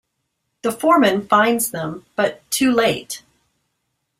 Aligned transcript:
The 0.63 0.71
foreman 0.71 1.27
finds 1.27 1.69
them 1.69 2.07
but 2.15 2.41
too 2.49 2.73
late. 2.73 3.21